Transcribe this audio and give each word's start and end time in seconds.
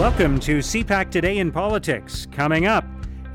Welcome 0.00 0.40
to 0.40 0.60
CPAC 0.60 1.10
Today 1.10 1.36
in 1.36 1.52
Politics. 1.52 2.26
Coming 2.32 2.64
up, 2.64 2.86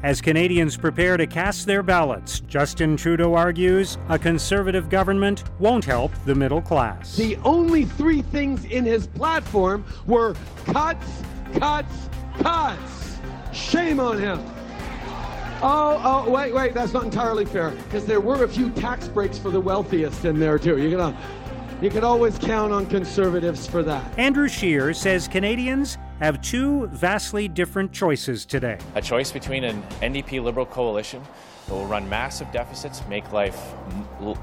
as 0.02 0.20
Canadians 0.20 0.76
prepare 0.76 1.16
to 1.16 1.28
cast 1.28 1.68
their 1.68 1.84
ballots, 1.84 2.40
Justin 2.40 2.98
Trudeau 2.98 3.36
argues 3.36 4.00
a 4.10 4.18
conservative 4.18 4.90
government 4.90 5.44
won't 5.60 5.86
help 5.86 6.12
the 6.26 6.34
middle 6.34 6.64
class. 6.64 7.16
The 7.18 7.38
only 7.44 7.86
three 7.86 8.24
things 8.24 8.66
in 8.66 8.84
his 8.84 9.06
platform 9.06 9.86
were 10.08 10.36
cuts, 10.66 11.06
cuts, 11.54 12.10
cuts. 12.40 13.20
Shame 13.54 14.00
on 14.00 14.18
him. 14.18 14.40
Oh, 15.62 16.02
oh, 16.04 16.32
wait, 16.32 16.52
wait, 16.52 16.74
that's 16.74 16.94
not 16.94 17.04
entirely 17.04 17.46
fair 17.46 17.70
because 17.70 18.08
there 18.08 18.22
were 18.22 18.44
a 18.44 18.48
few 18.48 18.72
tax 18.72 19.08
breaks 19.08 19.38
for 19.38 19.52
the 19.52 19.62
wealthiest 19.62 20.26
in 20.26 20.40
there 20.40 20.58
too. 20.58 20.80
You're 20.80 20.98
gonna, 20.98 21.16
uh, 21.16 21.80
you 21.80 21.92
can 21.92 22.04
always 22.04 22.40
count 22.40 22.74
on 22.74 22.88
conservatives 22.88 23.68
for 23.68 23.84
that. 23.84 24.18
Andrew 24.18 24.48
Scheer 24.48 24.96
says 24.96 25.28
Canadians 25.28 26.00
have 26.20 26.42
two 26.42 26.88
vastly 26.88 27.48
different 27.48 27.92
choices 27.92 28.46
today. 28.46 28.78
A 28.96 29.02
choice 29.02 29.32
between 29.32 29.64
an 29.64 29.82
NDP 30.02 30.42
Liberal 30.44 30.66
coalition 30.66 31.22
that 31.68 31.74
will 31.74 31.86
run 31.88 32.08
massive 32.10 32.52
deficits, 32.52 33.02
make 33.08 33.32
life 33.32 33.74
l- 34.22 34.38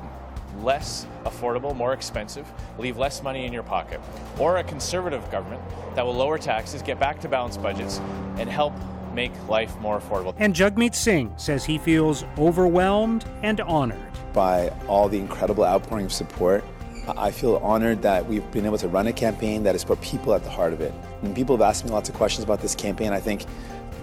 less 0.61 1.07
affordable, 1.25 1.75
more 1.75 1.93
expensive, 1.93 2.47
leave 2.79 2.99
less 2.99 3.23
money 3.23 3.47
in 3.47 3.53
your 3.53 3.63
pocket, 3.63 4.01
or 4.39 4.59
a 4.59 4.65
conservative 4.65 5.29
government 5.31 5.63
that 5.95 6.05
will 6.05 6.15
lower 6.15 6.39
taxes, 6.39 6.83
get 6.83 7.01
back 7.01 7.21
to 7.21 7.29
balanced 7.29 7.63
budgets, 7.63 8.01
and 8.37 8.51
help 8.51 8.75
make 9.15 9.33
life 9.49 9.79
more 9.81 9.99
affordable. 10.01 10.35
And 10.39 10.55
Jagmeet 10.55 10.95
Singh 10.95 11.33
says 11.37 11.65
he 11.65 11.79
feels 11.79 12.25
overwhelmed 12.39 13.25
and 13.43 13.61
honored 13.63 14.01
by 14.33 14.69
all 14.89 15.09
the 15.09 15.19
incredible 15.19 15.65
outpouring 15.65 16.07
of 16.07 16.13
support. 16.13 16.65
I 17.09 17.33
feel 17.33 17.57
honored 17.57 18.01
that 18.03 18.27
we've 18.27 18.49
been 18.53 18.65
able 18.65 18.79
to 18.79 18.87
run 18.87 19.09
a 19.09 19.13
campaign 19.13 19.65
that 19.65 19.75
has 19.75 19.85
put 19.85 20.01
people 20.01 20.35
at 20.35 20.45
the 20.45 20.51
heart 20.51 20.73
of 20.73 20.81
it. 20.81 20.95
And 21.23 21.35
people 21.35 21.57
have 21.57 21.63
asked 21.63 21.85
me 21.85 21.91
lots 21.91 22.09
of 22.09 22.15
questions 22.15 22.45
about 22.45 22.61
this 22.61 22.77
campaign. 22.77 23.13
I 23.13 23.19
think 23.19 23.45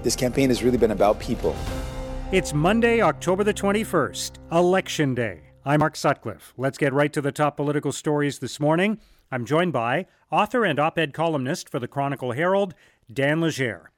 this 0.04 0.16
campaign 0.16 0.50
has 0.50 0.64
really 0.64 0.78
been 0.78 0.92
about 0.92 1.20
people. 1.20 1.56
It's 2.34 2.54
Monday, 2.54 3.02
October 3.02 3.44
the 3.46 3.54
21st, 3.54 4.34
Election 4.52 5.16
Day. 5.16 5.42
I'm 5.66 5.80
Mark 5.80 5.96
Sutcliffe. 5.96 6.54
Let's 6.58 6.78
get 6.78 6.92
right 6.94 7.12
to 7.14 7.22
the 7.22 7.32
top 7.32 7.56
political 7.56 7.94
stories 7.94 8.40
this 8.40 8.60
morning. 8.60 9.00
I'm 9.32 9.46
joined 9.46 9.72
by 9.72 10.06
author 10.30 10.66
and 10.66 10.78
op 10.78 10.98
ed 10.98 11.14
columnist 11.14 11.70
for 11.70 11.80
the 11.80 11.88
Chronicle 11.88 12.34
Herald, 12.34 12.74
Dan 13.12 13.40
Leger. 13.40 13.92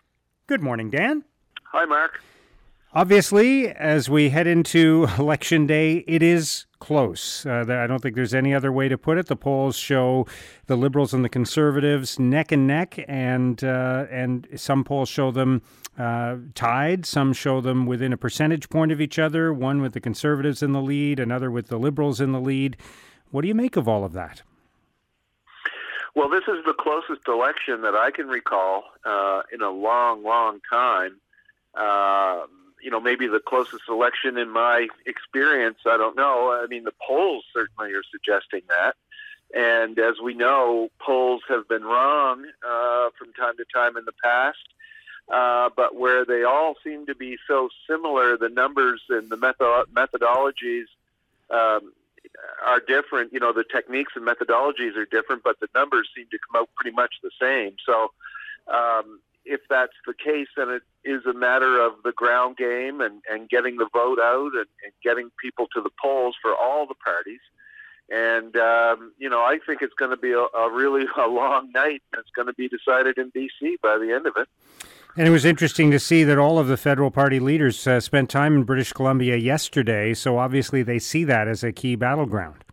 Good 0.46 0.62
morning, 0.62 0.92
Dan. 0.92 1.24
Hi, 1.72 1.86
Mark. 1.86 2.22
Obviously, 2.94 3.70
as 3.70 4.10
we 4.10 4.30
head 4.30 4.48
into 4.48 5.08
Election 5.18 5.66
Day, 5.66 6.04
it 6.08 6.22
is 6.22 6.66
close. 6.82 7.46
Uh, 7.46 7.64
I 7.70 7.88
don't 7.88 8.02
think 8.02 8.16
there's 8.16 8.34
any 8.34 8.54
other 8.54 8.72
way 8.72 8.90
to 8.90 8.98
put 8.98 9.18
it. 9.18 9.28
The 9.28 9.38
polls 9.38 9.78
show 9.78 10.28
the 10.66 10.76
Liberals 10.76 11.14
and 11.14 11.24
the 11.24 11.30
Conservatives 11.30 12.20
neck 12.20 12.52
and 12.52 12.68
neck, 12.68 13.00
and 13.08 13.64
uh, 13.64 14.08
and 14.12 14.48
some 14.56 14.84
polls 14.84 15.08
show 15.08 15.32
them 15.32 15.62
uh, 15.98 16.38
tied. 16.56 17.06
Some 17.06 17.32
show 17.32 17.62
them 17.62 17.86
within 17.86 18.12
a 18.12 18.18
percentage 18.18 18.68
point 18.68 18.92
of 18.92 19.00
each 19.00 19.18
other. 19.18 19.54
One 19.54 19.82
with 19.82 19.94
the 19.94 20.02
Conservatives 20.02 20.62
in 20.62 20.74
the 20.74 20.82
lead, 20.82 21.20
another 21.20 21.50
with 21.50 21.68
the 21.68 21.80
Liberals 21.80 22.20
in 22.20 22.34
the 22.34 22.42
lead. 22.42 22.76
What 23.30 23.44
do 23.44 23.48
you 23.48 23.56
make 23.56 23.78
of 23.78 23.88
all 23.88 24.04
of 24.04 24.12
that? 24.14 24.42
Well, 26.16 26.30
this 26.30 26.44
is 26.48 26.66
the 26.66 26.74
closest 26.74 27.26
election 27.30 27.84
that 27.84 27.96
I 27.96 28.12
can 28.12 28.28
recall 28.28 28.84
uh, 29.06 29.44
in 29.54 29.62
a 29.62 29.70
long, 29.70 30.24
long 30.24 30.60
time. 30.70 31.22
You 32.82 32.92
know, 32.92 33.00
maybe 33.00 33.28
the 33.28 33.40
closest 33.40 33.84
election 33.90 34.38
in 34.38 34.50
my 34.50 34.88
experience. 35.06 35.78
I 35.86 35.98
don't 35.98 36.16
know. 36.16 36.52
I 36.52 36.68
mean, 36.68 36.84
the 36.84 36.94
polls 37.06 37.44
certainly 37.54 37.94
are 37.94 38.04
suggesting 38.12 38.62
that. 38.70 38.96
And 39.54 40.00
as 40.00 40.16
we 40.24 40.34
know, 40.34 40.90
polls 41.00 41.42
have 41.50 41.68
been 41.68 41.84
wrong 41.84 42.46
uh, 42.66 43.10
from 43.18 43.34
time 43.34 43.58
to 43.58 43.66
time 43.74 43.98
in 43.98 44.06
the 44.06 44.14
past. 44.24 44.58
Uh, 45.30 45.70
but 45.76 45.96
where 45.96 46.26
they 46.26 46.44
all 46.44 46.76
seem 46.84 47.06
to 47.06 47.16
be 47.16 47.38
so 47.48 47.70
similar, 47.90 48.38
the 48.38 48.50
numbers 48.50 49.02
and 49.10 49.30
the 49.30 49.38
method- 49.38 49.86
methodologies 49.94 50.86
um, 51.50 51.94
are 52.66 52.80
different. 52.80 53.32
You 53.32 53.40
know, 53.40 53.54
the 53.54 53.64
techniques 53.64 54.14
and 54.16 54.26
methodologies 54.26 54.96
are 54.98 55.06
different, 55.06 55.44
but 55.44 55.60
the 55.60 55.68
numbers 55.76 56.10
seem 56.16 56.26
to 56.32 56.40
come 56.40 56.62
out 56.62 56.70
pretty 56.76 56.96
much 56.96 57.16
the 57.24 57.32
same. 57.40 57.76
So, 57.86 58.12
um, 58.74 59.20
if 59.46 59.62
that's 59.70 59.94
the 60.06 60.14
case, 60.14 60.48
then 60.56 60.70
it 60.70 60.84
is 61.04 61.26
a 61.26 61.34
matter 61.34 61.80
of 61.80 61.94
the 62.04 62.12
ground 62.12 62.58
game 62.58 63.02
and, 63.02 63.22
and 63.30 63.50
getting 63.50 63.78
the 63.78 63.88
vote 63.92 64.20
out 64.20 64.52
and, 64.54 64.68
and 64.84 64.94
getting 65.04 65.32
people 65.42 65.68
to 65.74 65.82
the 65.82 65.90
polls 66.02 66.36
for 66.42 66.56
all 66.56 66.86
the 66.86 66.96
parties. 66.96 67.40
And, 68.10 68.56
um, 68.58 69.14
you 69.18 69.30
know, 69.30 69.40
I 69.40 69.60
think 69.66 69.82
it's 69.82 69.94
going 69.94 70.12
to 70.12 70.18
be 70.18 70.32
a, 70.34 70.46
a 70.58 70.72
really 70.72 71.06
a 71.18 71.28
long 71.28 71.72
night. 71.72 72.04
It's 72.18 72.30
going 72.36 72.48
to 72.48 72.54
be 72.54 72.68
decided 72.68 73.18
in 73.18 73.32
B.C. 73.34 73.78
by 73.82 73.98
the 73.98 74.14
end 74.14 74.28
of 74.28 74.34
it. 74.38 74.48
And 75.18 75.28
it 75.28 75.32
was 75.32 75.44
interesting 75.44 75.92
to 75.92 76.00
see 76.00 76.24
that 76.24 76.38
all 76.38 76.58
of 76.58 76.68
the 76.68 76.78
federal 76.78 77.12
party 77.12 77.40
leaders 77.40 77.86
uh, 77.86 78.00
spent 78.00 78.30
time 78.30 78.56
in 78.56 78.64
British 78.64 78.94
Columbia 78.94 79.36
yesterday. 79.36 80.14
So 80.14 80.38
obviously 80.38 80.84
they 80.84 81.00
see 81.00 81.26
that 81.26 81.50
as 81.50 81.64
a 81.64 81.74
key 81.74 81.96
battleground. 81.96 82.64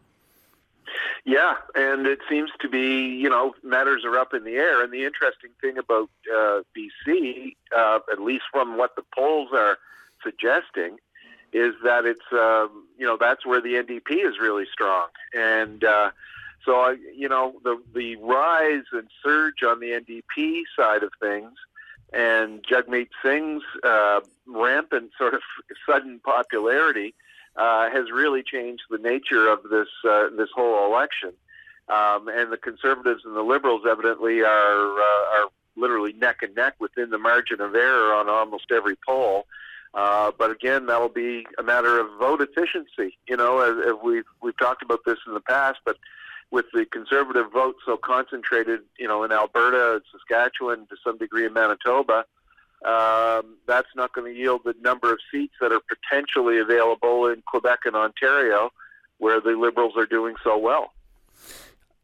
Yeah, 1.25 1.55
and 1.75 2.07
it 2.07 2.21
seems 2.29 2.51
to 2.61 2.69
be, 2.69 3.07
you 3.07 3.29
know, 3.29 3.55
matters 3.63 4.05
are 4.05 4.19
up 4.19 4.35
in 4.35 4.45
the 4.45 4.55
air. 4.55 4.83
And 4.83 4.93
the 4.93 5.05
interesting 5.05 5.51
thing 5.61 5.79
about 5.79 6.11
uh, 6.33 6.61
BC, 6.77 7.57
uh, 7.77 8.01
at 8.11 8.21
least 8.21 8.45
from 8.53 8.77
what 8.79 8.97
the 8.97 9.03
polls 9.15 9.51
are 9.53 9.79
suggesting, 10.23 10.99
is 11.53 11.75
that 11.83 12.05
it's, 12.05 12.33
um, 12.33 12.87
you 12.99 13.07
know, 13.07 13.17
that's 13.19 13.45
where 13.47 13.61
the 13.61 13.75
NDP 13.75 14.27
is 14.27 14.39
really 14.41 14.67
strong. 14.71 15.09
And 15.35 15.83
uh, 15.85 16.11
so, 16.65 16.77
I, 16.77 16.97
you 17.15 17.29
know, 17.29 17.55
the 17.65 17.81
the 17.95 18.17
rise 18.17 18.85
and 18.93 19.09
surge 19.23 19.63
on 19.63 19.81
the 19.81 19.93
NDP 19.93 20.63
side 20.77 21.03
of 21.03 21.11
things, 21.21 21.53
and 22.13 22.63
Jagmeet 22.67 23.09
Singh's 23.23 23.65
uh, 23.83 24.21
rampant 24.47 25.13
sort 25.17 25.35
of 25.35 25.41
sudden 25.87 26.21
popularity 26.21 27.15
uh, 27.57 27.91
has 27.91 28.11
really 28.13 28.43
changed 28.43 28.83
the 28.91 28.99
nature 28.99 29.49
of 29.49 29.63
this 29.71 29.89
uh, 30.09 30.29
this 30.37 30.49
whole 30.55 30.87
election. 30.87 31.33
Um, 31.89 32.29
and 32.29 32.53
the 32.53 32.59
conservatives 32.59 33.23
and 33.25 33.35
the 33.35 33.43
liberals 33.43 33.83
evidently 33.89 34.43
are 34.43 35.01
uh, 35.01 35.37
are 35.37 35.49
literally 35.77 36.13
neck 36.13 36.39
and 36.43 36.55
neck 36.55 36.75
within 36.79 37.11
the 37.11 37.19
margin 37.19 37.61
of 37.61 37.75
error 37.75 38.13
on 38.15 38.29
almost 38.29 38.71
every 38.71 38.97
poll. 39.07 39.47
Uh, 39.95 40.31
but 40.39 40.51
again, 40.51 40.87
that'll 40.87 41.09
be 41.09 41.47
a 41.59 41.63
matter 41.63 41.99
of 41.99 42.07
vote 42.19 42.43
efficiency. 42.43 43.17
You 43.27 43.37
know, 43.37 43.61
as, 43.61 43.87
as 43.87 43.95
we've 44.03 44.27
we've 44.43 44.57
talked 44.59 44.83
about 44.83 45.01
this 45.07 45.19
in 45.27 45.35
the 45.35 45.41
past, 45.41 45.79
but 45.85 45.97
with 46.51 46.67
the 46.73 46.87
conservative 46.87 47.51
vote 47.53 47.77
so 47.85 47.97
concentrated, 47.97 48.81
you 48.99 49.07
know, 49.07 49.23
in 49.23 49.33
Alberta, 49.33 50.03
Saskatchewan, 50.11 50.87
to 50.89 50.97
some 51.05 51.19
degree 51.19 51.45
in 51.45 51.53
Manitoba, 51.53 52.25
um, 52.85 53.57
that's 53.67 53.89
not 53.97 54.13
going 54.13 54.33
to 54.33 54.39
yield 54.39 54.63
the 54.65 54.75
number 54.81 55.13
of 55.13 55.19
seats 55.33 55.55
that 55.61 55.73
are 55.73 55.81
potentially 55.81 56.59
available 56.59 57.27
in 57.27 57.43
Quebec 57.47 57.81
and 57.85 57.97
Ontario, 57.97 58.71
where 59.19 59.41
the 59.41 59.51
Liberals 59.51 59.95
are 59.97 60.07
doing 60.07 60.35
so 60.45 60.57
well. 60.57 60.93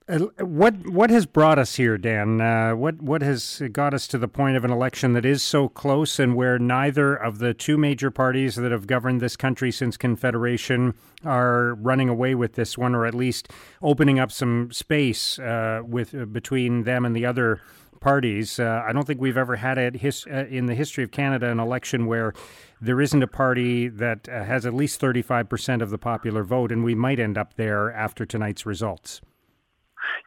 What 0.07 0.87
what 0.87 1.09
has 1.09 1.25
brought 1.25 1.59
us 1.59 1.77
here, 1.77 1.97
Dan? 1.97 2.39
Uh, 2.39 2.73
what 2.73 3.01
what 3.01 3.23
has 3.23 3.63
got 3.73 3.95
us 3.95 4.07
to 4.09 4.19
the 4.19 4.29
point 4.29 4.55
of 4.55 4.63
an 4.63 4.71
election 4.71 5.15
that 5.15 5.25
is 5.25 5.43
so 5.43 5.67
close, 5.67 6.19
and 6.19 6.37
where 6.37 6.59
neither 6.59 7.15
of 7.15 7.39
the 7.39 7.55
two 7.55 7.79
major 7.79 8.11
parties 8.11 8.57
that 8.57 8.71
have 8.71 8.87
governed 8.87 9.23
this 9.23 9.35
country 9.35 9.73
since 9.73 9.97
Confederation 9.97 10.93
are 11.25 11.73
running 11.77 12.11
away 12.11 12.35
with 12.35 12.53
this 12.53 12.77
one, 12.77 12.95
or 12.95 13.07
at 13.07 13.15
least 13.15 13.49
opening 13.81 14.19
up 14.19 14.31
some 14.31 14.71
space 14.73 15.39
uh, 15.39 15.81
with 15.83 16.15
uh, 16.15 16.27
between 16.27 16.83
them 16.83 17.07
and 17.07 17.17
the 17.17 17.25
other 17.25 17.63
parties. 18.05 18.61
Uh, 18.61 18.85
I 18.87 18.93
don't 18.93 19.07
think 19.07 19.19
we've 19.19 19.39
ever 19.39 19.57
had 19.57 19.79
it 19.79 19.97
his, 19.97 20.27
uh, 20.31 20.45
in 20.51 20.67
the 20.67 20.75
history 20.75 21.03
of 21.03 21.11
Canada 21.11 21.51
an 21.51 21.59
election 21.59 22.05
where 22.05 22.35
there 22.79 23.01
isn't 23.01 23.23
a 23.23 23.27
party 23.27 23.89
that 23.89 24.29
uh, 24.29 24.45
has 24.45 24.67
at 24.67 24.75
least 24.75 25.01
35% 25.01 25.81
of 25.81 25.89
the 25.89 25.97
popular 25.97 26.45
vote, 26.45 26.71
and 26.71 26.85
we 26.85 26.95
might 26.95 27.19
end 27.19 27.39
up 27.39 27.55
there 27.55 27.91
after 27.93 28.27
tonight's 28.27 28.67
results. 28.67 29.23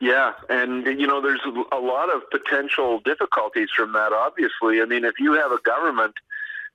Yeah, 0.01 0.33
and 0.49 0.87
you 0.87 1.05
know, 1.05 1.21
there's 1.21 1.45
a 1.71 1.77
lot 1.79 2.09
of 2.09 2.27
potential 2.31 2.99
difficulties 2.99 3.69
from 3.75 3.93
that. 3.93 4.11
Obviously, 4.11 4.81
I 4.81 4.85
mean, 4.85 5.05
if 5.05 5.19
you 5.19 5.33
have 5.33 5.51
a 5.51 5.59
government, 5.59 6.15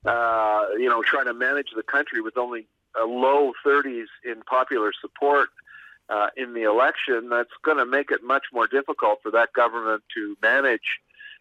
uh, 0.05 0.67
you 0.79 0.89
know, 0.89 1.03
trying 1.03 1.27
to 1.27 1.35
manage 1.35 1.71
the 1.75 1.83
country 1.83 2.21
with 2.21 2.39
only 2.39 2.69
a 3.01 3.05
low 3.05 3.53
30s 3.67 4.07
in 4.25 4.43
popular 4.43 4.93
support, 5.01 5.49
uh, 6.09 6.29
in 6.37 6.55
the 6.55 6.63
election, 6.63 7.29
that's 7.29 7.51
going 7.65 7.79
to 7.79 7.87
make 7.87 8.11
it 8.11 8.23
much 8.23 8.45
more 8.53 8.67
difficult 8.67 9.21
for 9.23 9.31
that 9.31 9.53
government 9.53 10.03
to 10.15 10.37
manage 10.43 11.01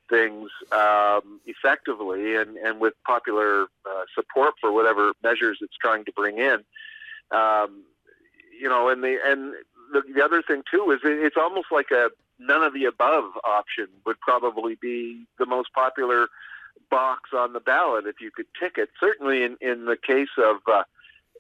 things 0.10 0.50
um, 0.72 1.40
effectively 1.46 2.36
and, 2.36 2.58
and 2.58 2.80
with 2.80 2.94
popular 3.06 3.64
uh, 3.90 4.04
support 4.14 4.54
for 4.60 4.72
whatever 4.72 5.14
measures 5.24 5.60
it's 5.62 5.78
trying 5.82 6.06
to 6.06 6.12
bring 6.12 6.38
in. 6.38 6.60
Um, 7.32 7.84
you 8.60 8.70
know, 8.70 8.90
and 8.90 9.04
the 9.04 9.18
and 9.26 9.54
the, 9.92 10.02
the 10.14 10.24
other 10.24 10.42
thing 10.42 10.64
too 10.70 10.92
is 10.92 11.00
it's 11.04 11.38
almost 11.38 11.68
like 11.72 11.92
a 11.92 12.10
none 12.38 12.62
of 12.62 12.74
the 12.74 12.86
above 12.86 13.32
option 13.44 13.88
would 14.06 14.20
probably 14.20 14.76
be 14.76 15.26
the 15.40 15.46
most 15.46 15.74
popular 15.74 16.28
box 16.90 17.30
on 17.34 17.54
the 17.54 17.60
ballot 17.60 18.06
if 18.06 18.20
you 18.20 18.32
could 18.32 18.48
tick 18.60 18.74
it. 18.78 18.90
Certainly, 19.00 19.44
in 19.44 19.58
in 19.62 19.86
the 19.86 19.98
case 19.98 20.30
of 20.38 20.58
uh, 20.68 20.84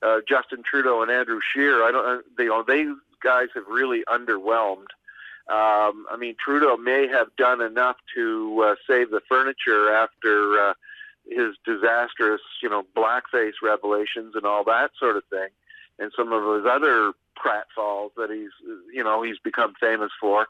uh, 0.01 0.19
Justin 0.27 0.63
Trudeau 0.63 1.01
and 1.01 1.11
Andrew 1.11 1.39
Scheer, 1.41 1.83
I 1.83 1.91
don't. 1.91 2.23
They, 2.37 2.43
you 2.43 2.49
know, 2.49 2.63
they 2.65 2.85
guys 3.21 3.47
have 3.55 3.65
really 3.67 4.03
underwhelmed. 4.07 4.87
Um, 5.49 6.05
I 6.09 6.17
mean, 6.17 6.35
Trudeau 6.43 6.77
may 6.77 7.07
have 7.07 7.35
done 7.35 7.61
enough 7.61 7.97
to 8.15 8.63
uh, 8.65 8.75
save 8.87 9.09
the 9.11 9.21
furniture 9.27 9.93
after 9.93 10.69
uh, 10.69 10.73
his 11.27 11.55
disastrous, 11.65 12.41
you 12.61 12.69
know, 12.69 12.83
blackface 12.95 13.53
revelations 13.61 14.35
and 14.35 14.45
all 14.45 14.63
that 14.65 14.91
sort 14.99 15.17
of 15.17 15.23
thing, 15.25 15.49
and 15.99 16.11
some 16.15 16.31
of 16.31 16.43
his 16.55 16.65
other 16.69 17.13
pratfalls 17.37 18.11
that 18.17 18.29
he's, 18.29 18.51
you 18.93 19.03
know, 19.03 19.23
he's 19.23 19.39
become 19.39 19.73
famous 19.79 20.11
for. 20.19 20.47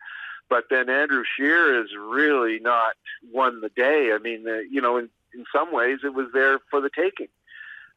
But 0.50 0.66
then 0.70 0.90
Andrew 0.90 1.24
Scheer 1.24 1.78
has 1.78 1.88
really 1.98 2.60
not 2.60 2.94
won 3.32 3.62
the 3.62 3.70
day. 3.70 4.12
I 4.14 4.18
mean, 4.18 4.46
uh, 4.48 4.60
you 4.70 4.82
know, 4.82 4.98
in, 4.98 5.10
in 5.34 5.46
some 5.56 5.74
ways 5.74 6.00
it 6.04 6.14
was 6.14 6.28
there 6.34 6.60
for 6.70 6.82
the 6.82 6.90
taking. 6.90 7.30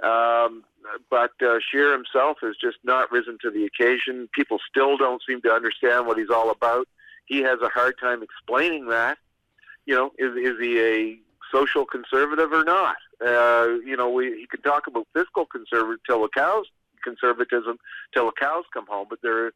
Um, 0.03 0.65
but 1.11 1.31
uh, 1.43 1.59
Scheer 1.71 1.93
himself 1.93 2.39
has 2.43 2.57
just 2.61 2.79
not 2.85 3.11
risen 3.11 3.39
to 3.43 3.51
the 3.51 3.65
occasion. 3.65 4.29
People 4.33 4.59
still 4.69 4.97
don't 4.97 5.23
seem 5.27 5.41
to 5.43 5.51
understand 5.51 6.07
what 6.07 6.19
he's 6.19 6.31
all 6.31 6.51
about. 6.51 6.89
He 7.27 7.43
has 7.43 7.61
a 7.63 7.69
hard 7.69 7.95
time 7.99 8.23
explaining 8.23 8.89
that. 8.89 9.19
You 9.87 9.95
know, 9.95 10.11
is 10.19 10.37
is 10.37 10.59
he 10.61 10.81
a 10.81 11.19
social 11.53 11.85
conservative 11.85 12.53
or 12.53 12.65
not? 12.65 12.97
Uh, 13.25 13.69
you 13.85 13.97
know, 13.97 14.11
we, 14.11 14.41
he 14.41 14.47
can 14.47 14.63
talk 14.63 14.87
about 14.87 15.07
fiscal 15.15 15.47
conservative 15.47 16.01
till 16.07 16.23
the 16.23 16.29
cows 16.29 16.67
conservatism 17.05 17.79
till 18.13 18.27
the 18.27 18.33
cows 18.41 18.65
come 18.73 18.87
home, 18.87 19.07
but 19.09 19.21
there, 19.23 19.53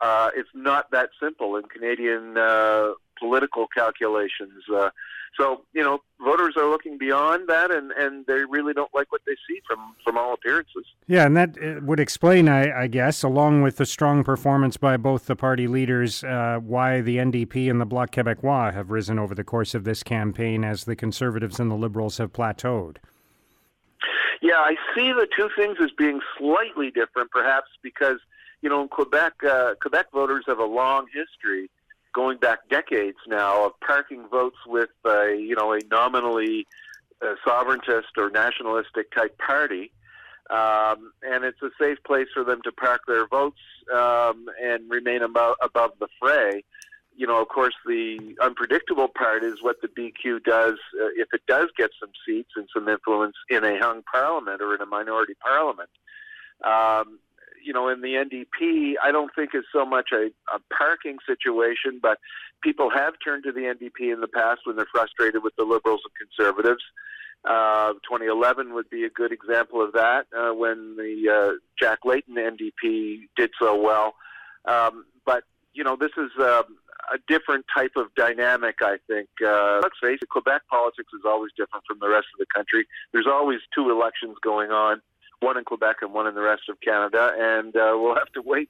uh, 0.00 0.30
it's 0.34 0.48
not 0.54 0.90
that 0.92 1.10
simple 1.20 1.56
in 1.56 1.64
Canadian 1.64 2.38
uh, 2.38 2.92
political 3.22 3.66
calculations. 3.68 4.64
Uh, 4.74 4.90
so 5.38 5.62
you 5.72 5.82
know, 5.82 6.00
voters 6.20 6.54
are 6.56 6.68
looking 6.68 6.98
beyond 6.98 7.48
that, 7.48 7.70
and, 7.70 7.90
and 7.92 8.26
they 8.26 8.44
really 8.44 8.74
don't 8.74 8.92
like 8.94 9.10
what 9.10 9.22
they 9.26 9.34
see 9.48 9.60
from 9.66 9.94
from 10.04 10.18
all 10.18 10.34
appearances. 10.34 10.84
Yeah, 11.06 11.24
and 11.24 11.36
that 11.36 11.56
uh, 11.62 11.80
would 11.82 12.00
explain, 12.00 12.48
I, 12.48 12.82
I 12.82 12.86
guess, 12.86 13.22
along 13.22 13.62
with 13.62 13.76
the 13.76 13.86
strong 13.86 14.24
performance 14.24 14.76
by 14.76 14.96
both 14.96 15.26
the 15.26 15.36
party 15.36 15.66
leaders, 15.68 16.22
uh, 16.24 16.58
why 16.62 17.00
the 17.00 17.16
NDP 17.16 17.70
and 17.70 17.80
the 17.80 17.86
Bloc 17.86 18.10
Québécois 18.10 18.74
have 18.74 18.90
risen 18.90 19.18
over 19.18 19.34
the 19.34 19.44
course 19.44 19.74
of 19.74 19.84
this 19.84 20.02
campaign, 20.02 20.64
as 20.64 20.84
the 20.84 20.96
Conservatives 20.96 21.58
and 21.58 21.70
the 21.70 21.76
Liberals 21.76 22.18
have 22.18 22.32
plateaued. 22.32 22.96
Yeah, 24.42 24.58
I 24.58 24.74
see 24.94 25.12
the 25.12 25.28
two 25.34 25.48
things 25.56 25.78
as 25.80 25.92
being 25.96 26.20
slightly 26.36 26.90
different, 26.90 27.30
perhaps 27.30 27.68
because 27.82 28.18
you 28.60 28.68
know 28.68 28.82
in 28.82 28.88
Quebec, 28.88 29.32
uh, 29.48 29.74
Quebec 29.80 30.12
voters 30.12 30.44
have 30.46 30.58
a 30.58 30.64
long 30.64 31.06
history 31.06 31.70
going 32.12 32.38
back 32.38 32.68
decades 32.68 33.18
now 33.26 33.66
of 33.66 33.72
parking 33.80 34.26
votes 34.28 34.56
with 34.66 34.90
a 35.04 35.36
you 35.38 35.54
know 35.54 35.72
a 35.72 35.78
nominally 35.90 36.66
uh, 37.22 37.34
sovereigntist 37.46 38.16
or 38.16 38.30
nationalistic 38.30 39.12
type 39.14 39.38
party, 39.38 39.92
um, 40.50 41.12
and 41.22 41.44
it's 41.44 41.62
a 41.62 41.70
safe 41.80 41.98
place 42.04 42.28
for 42.34 42.44
them 42.44 42.60
to 42.62 42.72
park 42.72 43.02
their 43.06 43.26
votes 43.26 43.60
um, 43.94 44.46
and 44.62 44.90
remain 44.90 45.22
above, 45.22 45.56
above 45.62 45.92
the 46.00 46.08
fray. 46.20 46.64
You 47.14 47.26
know, 47.26 47.40
of 47.40 47.48
course, 47.48 47.74
the 47.86 48.36
unpredictable 48.40 49.08
part 49.08 49.44
is 49.44 49.62
what 49.62 49.76
the 49.82 49.88
BQ 49.88 50.44
does 50.44 50.78
uh, 51.00 51.08
if 51.14 51.28
it 51.32 51.42
does 51.46 51.68
get 51.76 51.90
some 52.00 52.10
seats 52.26 52.50
and 52.56 52.66
some 52.74 52.88
influence 52.88 53.36
in 53.50 53.64
a 53.64 53.78
hung 53.78 54.02
parliament 54.10 54.62
or 54.62 54.74
in 54.74 54.80
a 54.80 54.86
minority 54.86 55.34
parliament. 55.40 55.90
Um, 56.64 57.18
you 57.64 57.72
know, 57.72 57.88
in 57.88 58.00
the 58.00 58.14
NDP, 58.14 58.94
I 59.02 59.12
don't 59.12 59.30
think 59.34 59.54
is 59.54 59.64
so 59.72 59.84
much 59.84 60.10
a, 60.12 60.30
a 60.54 60.60
parking 60.76 61.18
situation, 61.26 61.98
but 62.00 62.18
people 62.62 62.90
have 62.90 63.14
turned 63.24 63.44
to 63.44 63.52
the 63.52 63.60
NDP 63.60 64.12
in 64.12 64.20
the 64.20 64.28
past 64.28 64.60
when 64.64 64.76
they're 64.76 64.86
frustrated 64.92 65.42
with 65.42 65.54
the 65.56 65.64
Liberals 65.64 66.00
and 66.04 66.28
Conservatives. 66.28 66.82
Uh, 67.44 67.94
2011 68.08 68.72
would 68.72 68.88
be 68.88 69.04
a 69.04 69.10
good 69.10 69.32
example 69.32 69.82
of 69.82 69.92
that 69.92 70.26
uh, 70.36 70.54
when 70.54 70.96
the 70.96 71.28
uh, 71.28 71.52
Jack 71.80 72.00
Layton 72.04 72.36
NDP 72.36 73.28
did 73.36 73.50
so 73.60 73.80
well. 73.80 74.14
Um, 74.64 75.04
but 75.26 75.42
you 75.74 75.82
know, 75.82 75.96
this 75.96 76.12
is 76.16 76.30
uh, 76.38 76.62
a 77.12 77.18
different 77.26 77.64
type 77.74 77.92
of 77.96 78.14
dynamic. 78.14 78.76
I 78.80 78.98
think. 79.08 79.28
Uh, 79.44 79.80
let's 79.82 79.96
face 80.00 80.20
it, 80.22 80.28
Quebec 80.28 80.62
politics 80.70 81.10
is 81.12 81.22
always 81.26 81.50
different 81.56 81.84
from 81.86 81.98
the 82.00 82.08
rest 82.08 82.26
of 82.32 82.38
the 82.38 82.46
country. 82.54 82.86
There's 83.12 83.26
always 83.26 83.58
two 83.74 83.90
elections 83.90 84.36
going 84.42 84.70
on 84.70 85.02
one 85.42 85.56
in 85.56 85.64
Quebec 85.64 85.96
and 86.02 86.12
one 86.12 86.26
in 86.26 86.34
the 86.34 86.40
rest 86.40 86.62
of 86.68 86.80
Canada. 86.80 87.32
And 87.38 87.74
uh, 87.76 87.92
we'll 87.94 88.14
have 88.14 88.32
to 88.32 88.42
wait 88.42 88.68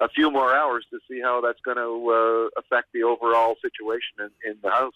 a 0.00 0.08
few 0.08 0.30
more 0.30 0.54
hours 0.54 0.84
to 0.90 0.98
see 1.08 1.20
how 1.20 1.40
that's 1.40 1.60
going 1.60 1.76
to 1.76 2.50
uh, 2.56 2.60
affect 2.60 2.88
the 2.92 3.02
overall 3.02 3.56
situation 3.62 4.16
in, 4.18 4.50
in, 4.50 4.56
the 4.62 4.70
House. 4.70 4.94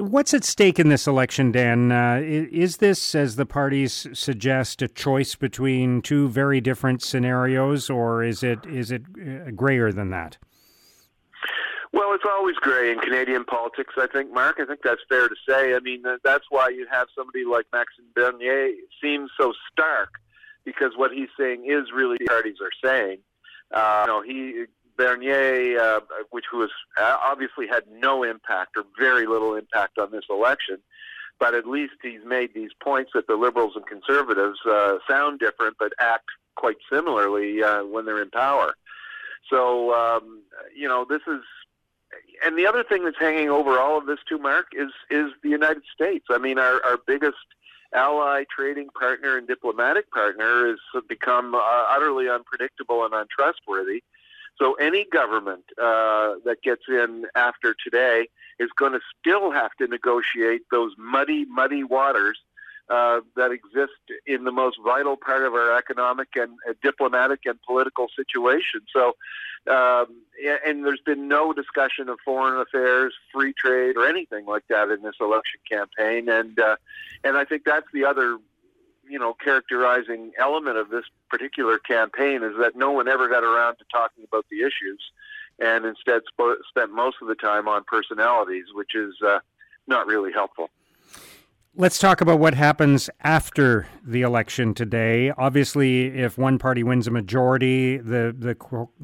What's 0.00 0.34
at 0.34 0.44
stake 0.44 0.78
in 0.78 0.88
this 0.88 1.06
election, 1.06 1.52
Dan? 1.52 1.92
Uh, 1.92 2.20
is 2.22 2.78
this, 2.78 3.14
as 3.14 3.36
the 3.36 3.46
parties 3.46 4.08
suggest, 4.12 4.82
a 4.82 4.88
choice 4.88 5.36
between 5.36 6.02
two 6.02 6.28
very 6.28 6.60
different 6.60 7.02
scenarios, 7.02 7.88
or 7.88 8.24
is 8.24 8.42
it 8.42 8.66
is 8.66 8.90
it 8.90 9.02
uh, 9.16 9.52
grayer 9.52 9.92
than 9.92 10.10
that? 10.10 10.36
Well, 11.92 12.12
it's 12.12 12.24
always 12.28 12.56
gray 12.56 12.92
in 12.92 12.98
Canadian 12.98 13.44
politics, 13.44 13.94
I 13.96 14.06
think, 14.06 14.32
Mark. 14.32 14.56
I 14.60 14.66
think 14.66 14.80
that's 14.84 15.00
fair 15.08 15.28
to 15.28 15.34
say. 15.48 15.74
I 15.74 15.80
mean, 15.80 16.02
that's 16.22 16.44
why 16.50 16.68
you 16.68 16.86
have 16.90 17.08
somebody 17.16 17.44
like 17.44 17.66
Maxime 17.72 18.06
Bernier 18.14 18.72
seems 19.02 19.30
so 19.40 19.52
stark 19.72 20.10
because 20.64 20.92
what 20.96 21.12
he's 21.12 21.30
saying 21.38 21.64
is 21.66 21.84
really 21.94 22.18
the 22.18 22.26
parties 22.26 22.56
are 22.60 22.70
saying. 22.84 23.18
Uh, 23.74 24.04
you 24.06 24.12
know, 24.12 24.22
he 24.22 24.64
Bernier, 24.98 25.80
uh, 25.80 26.00
which 26.30 26.46
was 26.52 26.70
uh, 27.00 27.16
obviously 27.22 27.66
had 27.66 27.84
no 27.90 28.22
impact 28.22 28.76
or 28.76 28.84
very 28.98 29.26
little 29.26 29.54
impact 29.54 29.98
on 29.98 30.10
this 30.10 30.24
election, 30.28 30.78
but 31.38 31.54
at 31.54 31.66
least 31.66 31.94
he's 32.02 32.24
made 32.26 32.52
these 32.52 32.72
points 32.82 33.12
that 33.14 33.28
the 33.28 33.36
Liberals 33.36 33.74
and 33.76 33.86
Conservatives 33.86 34.58
uh, 34.68 34.98
sound 35.08 35.38
different 35.38 35.76
but 35.78 35.92
act 36.00 36.26
quite 36.56 36.78
similarly 36.92 37.62
uh, 37.62 37.84
when 37.84 38.04
they're 38.04 38.20
in 38.20 38.30
power. 38.30 38.74
So, 39.48 39.94
um, 39.94 40.42
you 40.76 40.88
know, 40.88 41.06
this 41.08 41.22
is 41.26 41.40
and 42.44 42.58
the 42.58 42.66
other 42.66 42.84
thing 42.84 43.04
that's 43.04 43.18
hanging 43.18 43.50
over 43.50 43.78
all 43.78 43.98
of 43.98 44.06
this 44.06 44.18
too, 44.28 44.38
Mark, 44.38 44.68
is 44.72 44.90
is 45.10 45.32
the 45.42 45.50
United 45.50 45.82
States. 45.92 46.26
I 46.30 46.38
mean, 46.38 46.58
our 46.58 46.84
our 46.84 46.98
biggest 47.06 47.36
ally, 47.94 48.44
trading 48.54 48.88
partner, 48.98 49.36
and 49.36 49.46
diplomatic 49.46 50.10
partner 50.10 50.68
has 50.68 51.02
become 51.08 51.54
uh, 51.54 51.60
utterly 51.90 52.28
unpredictable 52.28 53.04
and 53.04 53.14
untrustworthy. 53.14 54.02
So 54.58 54.74
any 54.74 55.04
government 55.04 55.64
uh, 55.80 56.34
that 56.44 56.58
gets 56.62 56.82
in 56.88 57.26
after 57.36 57.74
today 57.82 58.28
is 58.58 58.70
going 58.76 58.92
to 58.92 59.00
still 59.18 59.52
have 59.52 59.70
to 59.78 59.86
negotiate 59.86 60.62
those 60.70 60.92
muddy, 60.98 61.44
muddy 61.44 61.84
waters 61.84 62.38
uh, 62.90 63.20
that 63.36 63.50
exist 63.50 63.92
in 64.26 64.44
the 64.44 64.52
most 64.52 64.78
vital 64.82 65.16
part 65.16 65.44
of 65.44 65.54
our 65.54 65.76
economic 65.76 66.28
and 66.36 66.52
uh, 66.68 66.72
diplomatic 66.82 67.40
and 67.44 67.60
political 67.62 68.08
situation. 68.16 68.80
So 68.92 69.14
um, 69.68 70.22
and 70.66 70.84
there's 70.84 71.00
been 71.00 71.28
no 71.28 71.52
discussion 71.52 72.08
of 72.08 72.18
foreign 72.24 72.60
affairs, 72.60 73.12
free 73.32 73.52
trade, 73.52 73.96
or 73.96 74.06
anything 74.06 74.46
like 74.46 74.66
that 74.68 74.88
in 74.90 75.02
this 75.02 75.16
election 75.20 75.60
campaign. 75.70 76.28
And 76.28 76.58
uh, 76.58 76.76
and 77.24 77.36
I 77.36 77.44
think 77.44 77.64
that's 77.64 77.86
the 77.92 78.04
other, 78.04 78.38
you 79.08 79.18
know, 79.18 79.34
characterizing 79.34 80.32
element 80.38 80.78
of 80.78 80.90
this 80.90 81.04
particular 81.28 81.78
campaign 81.78 82.42
is 82.42 82.54
that 82.58 82.76
no 82.76 82.92
one 82.92 83.08
ever 83.08 83.28
got 83.28 83.44
around 83.44 83.76
to 83.76 83.84
talking 83.92 84.24
about 84.24 84.46
the 84.50 84.60
issues, 84.60 85.00
and 85.58 85.84
instead 85.84 86.22
sp- 86.24 86.62
spent 86.68 86.92
most 86.92 87.16
of 87.20 87.28
the 87.28 87.34
time 87.34 87.68
on 87.68 87.84
personalities, 87.84 88.66
which 88.72 88.94
is 88.94 89.14
uh, 89.26 89.40
not 89.86 90.06
really 90.06 90.32
helpful. 90.32 90.70
Let's 91.76 91.98
talk 92.00 92.20
about 92.20 92.40
what 92.40 92.54
happens 92.54 93.08
after 93.20 93.86
the 94.02 94.22
election 94.22 94.74
today. 94.74 95.30
Obviously, 95.38 96.06
if 96.06 96.36
one 96.36 96.58
party 96.58 96.82
wins 96.82 97.06
a 97.06 97.12
majority, 97.12 97.98
the, 97.98 98.34
the 98.36 98.56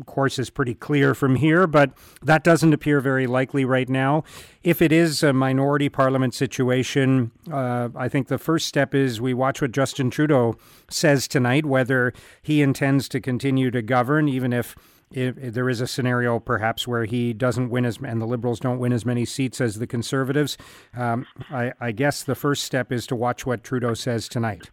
course 0.06 0.40
is 0.40 0.50
pretty 0.50 0.75
clear 0.75 1.14
from 1.14 1.37
here, 1.37 1.68
but 1.68 1.92
that 2.23 2.42
doesn't 2.42 2.73
appear 2.73 3.00
very 3.00 3.28
likely 3.28 3.64
right 3.64 3.88
now. 3.88 4.25
If 4.64 4.83
it 4.83 4.90
is 4.90 5.23
a 5.23 5.33
minority 5.33 5.88
parliament 5.88 6.35
situation, 6.35 7.30
uh, 7.52 7.90
I 7.94 8.09
think 8.09 8.26
the 8.26 8.38
first 8.38 8.66
step 8.66 8.92
is 8.92 9.21
we 9.21 9.35
watch 9.35 9.62
what 9.62 9.71
Justin 9.71 10.11
Trudeau 10.11 10.56
says 10.90 11.28
tonight, 11.28 11.66
whether 11.66 12.12
he 12.42 12.61
intends 12.61 13.09
to 13.11 13.21
continue 13.21 13.71
to 13.71 13.83
govern, 13.83 14.28
even 14.28 14.52
if 14.52 14.75
if, 15.12 15.38
if 15.38 15.54
there 15.54 15.68
is 15.68 15.80
a 15.80 15.87
scenario 15.87 16.38
perhaps 16.38 16.87
where 16.87 17.04
he 17.04 17.32
doesn't 17.32 17.70
win 17.70 17.84
as 17.84 17.99
and 18.04 18.20
the 18.20 18.26
Liberals 18.26 18.61
don't 18.61 18.78
win 18.78 18.92
as 18.92 19.04
many 19.04 19.25
seats 19.25 19.61
as 19.61 19.78
the 19.78 19.87
Conservatives, 19.87 20.56
um, 20.96 21.26
I, 21.50 21.73
I 21.80 21.92
guess 21.92 22.23
the 22.23 22.34
first 22.34 22.64
step 22.64 22.92
is 22.92 23.06
to 23.08 23.16
watch 23.16 23.46
what 23.46 23.64
Trudeau 23.64 23.94
says 23.94 24.28
tonight. 24.28 24.70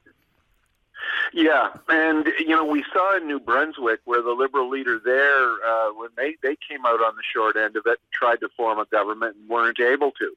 Yeah, 1.34 1.70
and 1.88 2.28
you 2.40 2.50
know 2.50 2.66
we 2.66 2.84
saw 2.92 3.16
in 3.16 3.26
New 3.26 3.40
Brunswick 3.40 4.02
where 4.04 4.22
the 4.22 4.32
Liberal 4.32 4.70
leader 4.70 5.00
there, 5.04 5.54
uh, 5.66 5.92
when 5.94 6.10
they 6.18 6.36
they 6.44 6.58
came 6.68 6.86
out 6.86 7.02
on 7.02 7.16
the 7.16 7.24
short 7.34 7.56
end 7.56 7.78
of 7.78 7.84
it, 7.86 8.00
tried 8.14 8.42
to 8.42 8.50
form 8.58 8.80
a 8.80 8.86
government 8.86 9.38
and 9.38 9.50
weren't 9.50 9.80
able 9.80 10.12
to, 10.12 10.34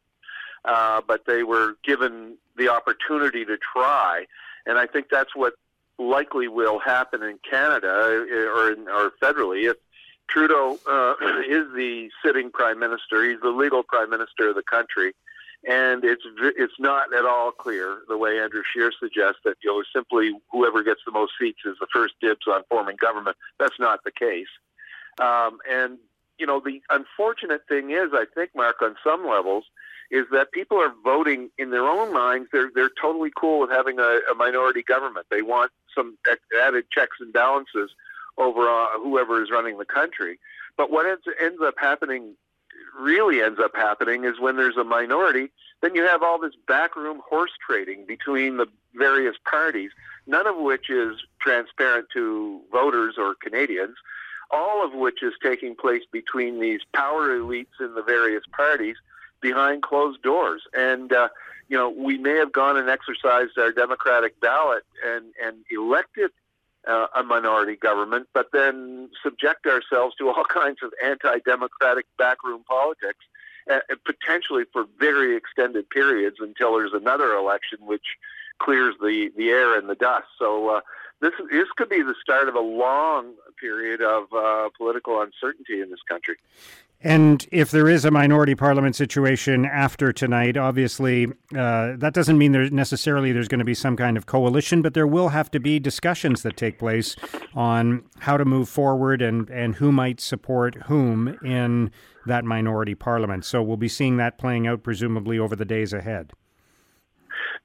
uh, 0.64 1.00
but 1.06 1.26
they 1.26 1.42
were 1.42 1.74
given 1.82 2.36
the 2.56 2.68
opportunity 2.68 3.44
to 3.44 3.56
try, 3.58 4.26
and 4.66 4.78
I 4.78 4.86
think 4.86 5.08
that's 5.10 5.34
what 5.34 5.54
likely 5.98 6.48
will 6.48 6.78
happen 6.78 7.22
in 7.22 7.38
Canada 7.48 7.88
uh, 7.88 8.36
or 8.36 8.72
in, 8.72 8.88
or 8.88 9.12
federally 9.22 9.70
if 9.70 9.76
Trudeau 10.28 10.78
uh, 10.88 11.14
is 11.48 11.66
the 11.74 12.10
sitting 12.24 12.50
prime 12.50 12.78
minister. 12.78 13.28
He's 13.28 13.40
the 13.40 13.50
legal 13.50 13.82
prime 13.82 14.10
minister 14.10 14.48
of 14.48 14.56
the 14.56 14.62
country, 14.62 15.14
and 15.68 16.04
it's 16.04 16.22
it's 16.40 16.78
not 16.78 17.12
at 17.14 17.24
all 17.24 17.52
clear 17.52 17.98
the 18.08 18.16
way 18.16 18.40
Andrew 18.40 18.62
Scheer 18.72 18.92
suggests 18.98 19.40
that 19.44 19.56
you 19.62 19.70
know 19.70 19.82
simply 19.94 20.32
whoever 20.50 20.82
gets 20.82 21.00
the 21.04 21.12
most 21.12 21.32
seats 21.40 21.60
is 21.64 21.76
the 21.80 21.86
first 21.92 22.14
dibs 22.20 22.46
on 22.48 22.62
forming 22.68 22.96
government. 22.96 23.36
That's 23.58 23.78
not 23.78 24.00
the 24.04 24.12
case, 24.12 24.48
um, 25.20 25.58
and 25.70 25.98
you 26.38 26.46
know, 26.46 26.60
the 26.60 26.82
unfortunate 26.90 27.62
thing 27.68 27.90
is, 27.90 28.10
I 28.12 28.24
think, 28.34 28.50
Mark, 28.54 28.82
on 28.82 28.96
some 29.04 29.26
levels, 29.26 29.64
is 30.10 30.26
that 30.32 30.52
people 30.52 30.78
are 30.78 30.92
voting 31.04 31.50
in 31.58 31.70
their 31.70 31.86
own 31.86 32.12
minds. 32.12 32.48
They're 32.52 32.70
they're 32.74 32.90
totally 33.00 33.30
cool 33.36 33.60
with 33.60 33.70
having 33.70 33.98
a, 33.98 34.20
a 34.30 34.34
minority 34.36 34.82
government. 34.82 35.26
They 35.30 35.42
want 35.42 35.72
some 35.94 36.16
added 36.62 36.84
checks 36.90 37.18
and 37.20 37.32
balances 37.32 37.90
over 38.38 38.68
uh, 38.68 38.98
whoever 38.98 39.42
is 39.42 39.50
running 39.50 39.78
the 39.78 39.84
country. 39.84 40.38
But 40.76 40.90
what 40.90 41.06
ends, 41.06 41.22
ends 41.40 41.60
up 41.62 41.74
happening, 41.78 42.34
really 42.98 43.42
ends 43.42 43.60
up 43.62 43.72
happening, 43.74 44.24
is 44.24 44.40
when 44.40 44.56
there's 44.56 44.76
a 44.76 44.84
minority, 44.84 45.50
then 45.80 45.94
you 45.94 46.02
have 46.02 46.22
all 46.22 46.38
this 46.40 46.54
backroom 46.66 47.20
horse 47.28 47.52
trading 47.64 48.06
between 48.06 48.56
the 48.56 48.66
various 48.94 49.36
parties, 49.44 49.90
none 50.26 50.46
of 50.46 50.56
which 50.56 50.90
is 50.90 51.16
transparent 51.40 52.08
to 52.12 52.60
voters 52.72 53.14
or 53.18 53.34
Canadians, 53.34 53.96
all 54.50 54.84
of 54.84 54.94
which 54.94 55.22
is 55.22 55.34
taking 55.42 55.74
place 55.74 56.02
between 56.10 56.60
these 56.60 56.80
power 56.94 57.28
elites 57.38 57.80
in 57.80 57.94
the 57.94 58.02
various 58.02 58.44
parties 58.52 58.96
behind 59.40 59.82
closed 59.82 60.22
doors. 60.22 60.62
And, 60.74 61.12
uh, 61.12 61.28
you 61.68 61.76
know, 61.76 61.88
we 61.88 62.18
may 62.18 62.36
have 62.36 62.52
gone 62.52 62.76
and 62.76 62.88
exercised 62.88 63.58
our 63.58 63.72
democratic 63.72 64.38
ballot 64.40 64.84
and, 65.04 65.32
and 65.42 65.64
elected 65.70 66.30
uh, 66.86 67.06
a 67.16 67.22
minority 67.22 67.76
government, 67.76 68.28
but 68.34 68.48
then 68.52 69.08
subject 69.22 69.66
ourselves 69.66 70.14
to 70.16 70.28
all 70.28 70.44
kinds 70.48 70.78
of 70.82 70.92
anti-democratic 71.02 72.06
backroom 72.18 72.62
politics, 72.68 73.24
uh, 73.70 73.78
potentially 74.04 74.64
for 74.72 74.84
very 74.98 75.36
extended 75.36 75.88
periods 75.88 76.36
until 76.40 76.76
there's 76.76 76.92
another 76.92 77.32
election 77.34 77.78
which 77.82 78.16
clears 78.58 78.94
the, 79.00 79.30
the 79.36 79.48
air 79.48 79.78
and 79.78 79.88
the 79.88 79.94
dust. 79.94 80.26
So 80.38 80.68
uh, 80.68 80.80
this 81.20 81.32
this 81.50 81.68
could 81.76 81.88
be 81.88 82.02
the 82.02 82.14
start 82.20 82.48
of 82.48 82.54
a 82.54 82.60
long 82.60 83.34
period 83.58 84.02
of 84.02 84.32
uh, 84.32 84.68
political 84.76 85.22
uncertainty 85.22 85.80
in 85.80 85.90
this 85.90 86.02
country. 86.06 86.36
And 87.04 87.46
if 87.52 87.70
there 87.70 87.86
is 87.86 88.06
a 88.06 88.10
minority 88.10 88.54
parliament 88.54 88.96
situation 88.96 89.66
after 89.66 90.10
tonight, 90.10 90.56
obviously 90.56 91.26
uh, 91.54 91.96
that 91.98 92.14
doesn't 92.14 92.38
mean 92.38 92.52
there's 92.52 92.72
necessarily 92.72 93.30
there's 93.30 93.46
going 93.46 93.58
to 93.58 93.64
be 93.64 93.74
some 93.74 93.94
kind 93.94 94.16
of 94.16 94.24
coalition, 94.24 94.80
but 94.80 94.94
there 94.94 95.06
will 95.06 95.28
have 95.28 95.50
to 95.50 95.60
be 95.60 95.78
discussions 95.78 96.42
that 96.42 96.56
take 96.56 96.78
place 96.78 97.14
on 97.54 98.04
how 98.20 98.38
to 98.38 98.46
move 98.46 98.70
forward 98.70 99.20
and 99.20 99.50
and 99.50 99.74
who 99.74 99.92
might 99.92 100.18
support 100.18 100.76
whom 100.84 101.38
in 101.44 101.90
that 102.24 102.42
minority 102.42 102.94
parliament. 102.94 103.44
So 103.44 103.62
we'll 103.62 103.76
be 103.76 103.86
seeing 103.86 104.16
that 104.16 104.38
playing 104.38 104.66
out 104.66 104.82
presumably 104.82 105.38
over 105.38 105.54
the 105.54 105.66
days 105.66 105.92
ahead. 105.92 106.32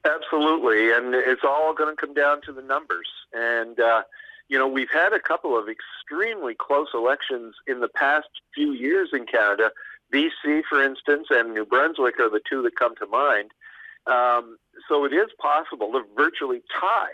Absolutely, 0.04 0.92
and 0.92 1.16
it's 1.16 1.44
all 1.46 1.74
going 1.74 1.96
to 1.96 2.00
come 2.00 2.14
down 2.14 2.42
to 2.42 2.52
the 2.52 2.62
numbers 2.62 3.08
and. 3.34 3.80
Uh, 3.80 4.02
you 4.50 4.58
know, 4.58 4.68
we've 4.68 4.92
had 4.92 5.14
a 5.14 5.20
couple 5.20 5.58
of 5.58 5.68
extremely 5.70 6.56
close 6.56 6.90
elections 6.94 7.56
in 7.68 7.80
the 7.80 7.88
past 7.88 8.28
few 8.54 8.74
years 8.74 9.10
in 9.14 9.26
Canada. 9.26 9.72
BC, 10.12 10.64
for 10.68 10.84
instance, 10.84 11.28
and 11.30 11.54
New 11.54 11.66
Brunswick 11.66 12.20
are 12.20 12.32
the 12.32 12.42
two 12.50 12.64
that 12.64 12.76
come 12.76 12.96
to 12.96 13.06
mind. 13.06 13.52
Um, 14.08 14.58
so 14.88 15.06
it 15.06 15.14
is 15.14 15.30
possible 15.40 15.92
to 15.92 16.04
virtually 16.18 16.64
tie. 16.80 17.14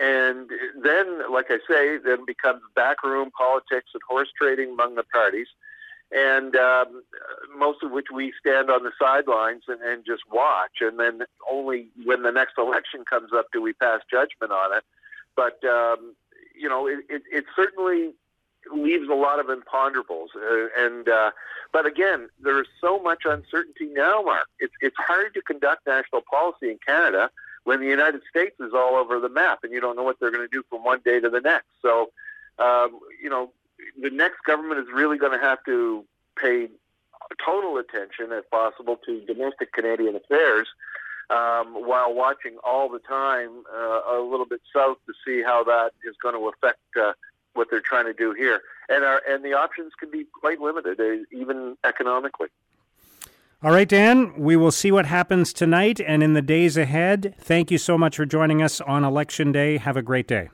And 0.00 0.48
then, 0.80 1.32
like 1.32 1.46
I 1.50 1.58
say, 1.68 1.98
then 1.98 2.24
becomes 2.24 2.62
backroom 2.76 3.32
politics 3.36 3.90
and 3.92 4.02
horse 4.08 4.28
trading 4.40 4.70
among 4.70 4.94
the 4.94 5.02
parties, 5.02 5.48
and 6.12 6.54
um, 6.54 7.02
most 7.56 7.82
of 7.82 7.90
which 7.90 8.06
we 8.14 8.32
stand 8.38 8.70
on 8.70 8.84
the 8.84 8.92
sidelines 8.96 9.64
and, 9.66 9.80
and 9.82 10.04
just 10.06 10.22
watch. 10.30 10.80
And 10.80 11.00
then 11.00 11.22
only 11.50 11.88
when 12.04 12.22
the 12.22 12.30
next 12.30 12.54
election 12.58 13.04
comes 13.08 13.32
up 13.34 13.46
do 13.52 13.60
we 13.60 13.72
pass 13.72 14.00
judgment 14.08 14.52
on 14.52 14.76
it. 14.76 14.84
But 15.34 15.62
um, 15.68 16.14
you 16.60 16.68
know, 16.68 16.86
it, 16.86 17.00
it, 17.08 17.22
it 17.32 17.44
certainly 17.56 18.12
leaves 18.72 19.08
a 19.08 19.14
lot 19.14 19.40
of 19.40 19.46
imponderables. 19.46 20.28
Uh, 20.36 20.68
and 20.76 21.08
uh, 21.08 21.30
but 21.72 21.86
again, 21.86 22.28
there 22.42 22.60
is 22.60 22.66
so 22.80 23.00
much 23.00 23.22
uncertainty 23.24 23.86
now, 23.86 24.22
Mark. 24.22 24.46
It's 24.58 24.74
it's 24.80 24.96
hard 24.98 25.34
to 25.34 25.42
conduct 25.42 25.86
national 25.86 26.22
policy 26.30 26.70
in 26.70 26.78
Canada 26.84 27.30
when 27.64 27.80
the 27.80 27.86
United 27.86 28.22
States 28.28 28.56
is 28.60 28.72
all 28.74 28.96
over 28.96 29.18
the 29.18 29.28
map, 29.28 29.60
and 29.62 29.72
you 29.72 29.80
don't 29.80 29.96
know 29.96 30.02
what 30.02 30.18
they're 30.20 30.30
going 30.30 30.46
to 30.46 30.56
do 30.56 30.62
from 30.68 30.84
one 30.84 31.00
day 31.04 31.20
to 31.20 31.30
the 31.30 31.40
next. 31.40 31.68
So, 31.82 32.10
um, 32.58 33.00
you 33.22 33.30
know, 33.30 33.52
the 34.00 34.10
next 34.10 34.42
government 34.44 34.80
is 34.80 34.86
really 34.92 35.18
going 35.18 35.38
to 35.38 35.44
have 35.44 35.58
to 35.64 36.04
pay 36.36 36.68
total 37.44 37.76
attention, 37.76 38.28
if 38.30 38.48
possible, 38.50 38.98
to 39.06 39.20
domestic 39.26 39.72
Canadian 39.72 40.16
affairs 40.16 40.68
um, 41.30 41.74
while 41.86 42.12
watching 42.12 42.56
all 42.64 42.88
the 42.88 42.98
time 42.98 43.62
uh, 43.72 44.00
a 44.16 44.20
little 44.20 44.46
bit 44.46 44.60
south 44.74 44.98
to 45.06 45.12
see 45.24 45.42
how 45.42 45.64
that 45.64 45.92
is 46.08 46.16
going 46.22 46.34
to 46.34 46.48
affect 46.48 46.80
uh, 47.00 47.12
what 47.54 47.68
they're 47.70 47.80
trying 47.80 48.06
to 48.06 48.12
do 48.12 48.32
here. 48.32 48.60
And 48.88 49.04
our, 49.04 49.22
and 49.28 49.44
the 49.44 49.52
options 49.52 49.92
can 49.98 50.10
be 50.10 50.26
quite 50.40 50.60
limited, 50.60 51.00
uh, 51.00 51.24
even 51.32 51.76
economically. 51.84 52.48
All 53.62 53.72
right, 53.72 53.88
Dan, 53.88 54.32
we 54.38 54.56
will 54.56 54.70
see 54.70 54.90
what 54.90 55.04
happens 55.06 55.52
tonight 55.52 56.00
and 56.00 56.22
in 56.22 56.32
the 56.32 56.42
days 56.42 56.78
ahead. 56.78 57.34
Thank 57.38 57.70
you 57.70 57.76
so 57.76 57.98
much 57.98 58.16
for 58.16 58.24
joining 58.24 58.62
us 58.62 58.80
on 58.80 59.04
Election 59.04 59.52
Day. 59.52 59.76
Have 59.76 59.98
a 59.98 60.02
great 60.02 60.26
day. 60.26 60.48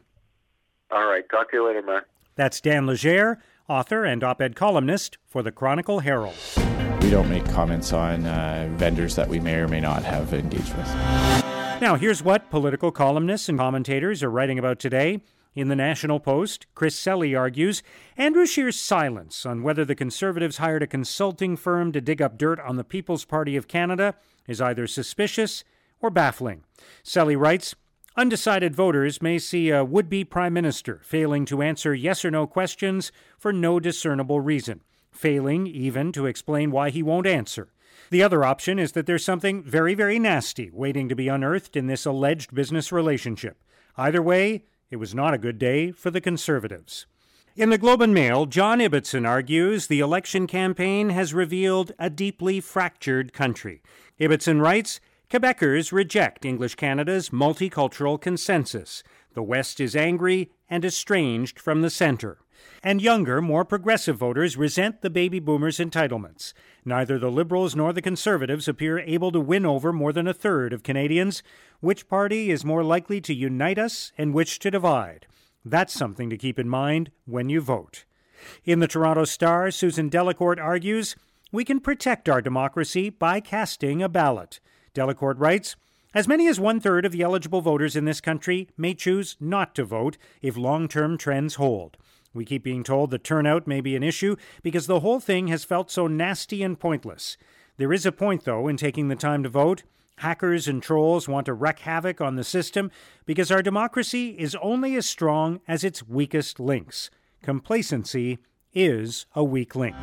All 0.91 1.07
right. 1.07 1.25
Talk 1.31 1.51
to 1.51 1.57
you 1.57 1.67
later, 1.67 1.83
Mark. 1.83 2.09
That's 2.35 2.61
Dan 2.61 2.87
Leger, 2.87 3.39
author 3.69 4.05
and 4.05 4.23
op 4.23 4.41
ed 4.41 4.57
columnist 4.57 5.19
for 5.27 5.43
the 5.43 5.53
Chronicle 5.53 6.01
Herald. 6.01 6.35
We 7.01 7.11
don't 7.11 7.29
make 7.31 7.45
comments 7.51 7.93
on 7.93 8.27
uh, 8.27 8.69
vendors 8.73 9.15
that 9.17 9.29
we 9.29 9.39
may 9.39 9.57
or 9.57 9.69
may 9.69 9.81
not 9.81 10.03
have 10.03 10.33
engaged 10.33 10.75
with. 10.77 10.87
Now, 11.81 11.97
here's 11.97 12.23
what 12.23 12.51
political 12.51 12.91
columnists 12.91 13.49
and 13.49 13.59
commentators 13.59 14.23
are 14.23 14.31
writing 14.31 14.59
about 14.59 14.79
today. 14.79 15.21
In 15.55 15.69
the 15.69 15.77
National 15.77 16.21
Post, 16.21 16.67
Chris 16.75 16.95
Selley 16.97 17.35
argues 17.35 17.83
Andrew 18.17 18.45
Scheer's 18.45 18.79
silence 18.79 19.47
on 19.47 19.63
whether 19.63 19.85
the 19.85 19.95
Conservatives 19.95 20.59
hired 20.59 20.83
a 20.83 20.87
consulting 20.87 21.57
firm 21.57 21.93
to 21.93 22.01
dig 22.01 22.21
up 22.21 22.37
dirt 22.37 22.61
on 22.61 22.77
the 22.77 22.85
People's 22.85 23.25
Party 23.25 23.57
of 23.57 23.69
Canada 23.69 24.15
is 24.47 24.61
either 24.61 24.87
suspicious 24.87 25.65
or 26.01 26.11
baffling. 26.11 26.65
Selley 27.03 27.37
writes 27.37 27.75
Undecided 28.17 28.75
voters 28.75 29.21
may 29.21 29.39
see 29.39 29.71
a 29.71 29.85
would 29.85 30.09
be 30.09 30.25
prime 30.25 30.55
minister 30.55 31.01
failing 31.05 31.45
to 31.47 31.63
answer 31.63 31.95
yes 31.95 32.25
or 32.25 32.31
no 32.31 32.47
questions 32.47 33.13
for 33.39 33.53
no 33.53 33.79
discernible 33.79 34.41
reason 34.41 34.83
failing 35.17 35.67
even 35.67 36.13
to 36.13 36.27
explain 36.27 36.71
why 36.71 36.91
he 36.91 37.03
won't 37.03 37.27
answer. 37.27 37.73
The 38.11 38.23
other 38.23 38.45
option 38.45 38.79
is 38.79 38.93
that 38.93 39.07
there's 39.07 39.25
something 39.25 39.63
very, 39.63 39.95
very 39.95 40.19
nasty 40.19 40.71
waiting 40.73 41.09
to 41.09 41.17
be 41.17 41.29
unearthed 41.29 41.77
in 41.77 41.87
this 41.87 42.07
alleged 42.07 42.55
business 42.55 42.93
relationship. 42.93 43.63
Either 43.97 44.23
way, 44.23 44.65
it 44.91 44.97
was 44.97 45.15
not 45.15 45.35
a 45.35 45.39
good 45.39 45.59
day 45.59 45.91
for 45.91 46.11
the 46.11 46.21
Conservatives. 46.21 47.07
In 47.57 47.71
the 47.71 47.79
Globe 47.79 48.03
and 48.03 48.13
Mail, 48.13 48.47
John 48.47 48.81
Ibbitson 48.81 49.27
argues 49.27 49.87
the 49.87 50.01
election 50.01 50.47
campaign 50.47 51.09
has 51.11 51.35
revealed 51.35 51.93
a 51.99 52.11
deeply 52.11 52.61
fractured 52.61 53.33
country. 53.33 53.83
Ibbitson 54.21 54.61
writes 54.61 55.01
Quebecers 55.31 55.91
reject 55.91 56.45
English 56.45 56.77
Canada's 56.77 57.31
multicultural 57.31 58.21
consensus. 58.21 59.03
The 59.35 59.43
West 59.43 59.81
is 59.81 59.97
angry 59.97 60.53
and 60.71 60.85
estranged 60.85 61.59
from 61.59 61.83
the 61.83 61.91
center 61.91 62.39
and 62.83 63.03
younger, 63.03 63.43
more 63.43 63.65
progressive 63.65 64.17
voters 64.17 64.57
resent 64.57 65.03
the 65.03 65.11
baby 65.11 65.41
boomers' 65.41 65.79
entitlements. 65.79 66.53
Neither 66.85 67.19
the 67.19 67.31
Liberals 67.31 67.75
nor 67.75 67.93
the 67.93 68.03
Conservatives 68.03 68.69
appear 68.69 68.99
able 69.01 69.33
to 69.33 69.41
win 69.41 69.67
over 69.67 69.93
more 69.93 70.13
than 70.13 70.29
a 70.29 70.35
third 70.35 70.73
of 70.73 70.83
Canadians. 70.83 71.43
Which 71.81 72.09
party 72.09 72.51
is 72.51 72.65
more 72.65 72.85
likely 72.85 73.21
to 73.23 73.35
unite 73.35 73.79
us 73.79 74.13
and 74.17 74.33
which 74.33 74.59
to 74.61 74.71
divide? 74.71 75.27
That's 75.65 75.93
something 75.93 76.31
to 76.31 76.39
keep 76.39 76.59
in 76.59 76.69
mind 76.69 77.11
when 77.25 77.49
you 77.49 77.61
vote. 77.61 78.05
In 78.65 78.81
the 78.81 78.89
Toronto 78.89 79.25
Star, 79.25 79.71
Susan 79.71 80.09
Delacourt 80.09 80.61
argues 80.61 81.17
we 81.51 81.65
can 81.65 81.81
protect 81.81 82.29
our 82.29 82.41
democracy 82.41 83.11
by 83.11 83.41
casting 83.41 84.03
a 84.03 84.09
ballot. 84.09 84.61
Delacourt 84.95 85.39
writes, 85.39 85.77
as 86.17 86.27
many 86.27 86.49
as 86.49 86.59
one 86.59 86.81
third 86.81 87.05
of 87.05 87.13
the 87.13 87.21
eligible 87.21 87.61
voters 87.61 87.95
in 87.95 88.07
this 88.07 88.23
country 88.23 88.69
may 88.77 88.95
choose 88.95 89.37
not 89.39 89.75
to 89.75 89.85
vote 89.85 90.17
if 90.41 90.57
long 90.57 90.89
term 90.89 91.19
trends 91.19 91.57
hold. 91.57 91.99
We 92.37 92.45
keep 92.45 92.63
being 92.63 92.85
told 92.85 93.11
that 93.11 93.25
turnout 93.25 93.67
may 93.67 93.81
be 93.81 93.97
an 93.97 94.03
issue 94.03 94.37
because 94.63 94.87
the 94.87 95.01
whole 95.01 95.19
thing 95.19 95.49
has 95.49 95.65
felt 95.65 95.91
so 95.91 96.07
nasty 96.07 96.63
and 96.63 96.79
pointless. 96.79 97.37
There 97.79 97.93
is 97.93 98.07
a 98.07 98.13
point, 98.13 98.45
though, 98.45 98.69
in 98.69 98.77
taking 98.77 99.09
the 99.09 99.17
time 99.17 99.43
to 99.43 99.49
vote. 99.49 99.83
Hackers 100.19 100.69
and 100.69 100.83
trolls 100.83 101.29
want 101.29 101.47
to 101.47 101.53
wreak 101.53 101.81
havoc 101.81 102.21
on 102.21 102.37
the 102.37 102.45
system 102.45 102.91
because 103.27 103.51
our 103.51 103.63
democracy 103.63 104.31
is 104.39 104.55
only 104.63 104.97
as 104.97 105.07
strong 105.07 105.61
as 105.67 105.85
its 105.85 106.07
weakest 106.07 106.61
links. 106.61 107.11
Complacency 107.43 108.39
is 108.73 109.27
a 109.35 109.43
weak 109.43 109.75
link. 109.75 109.97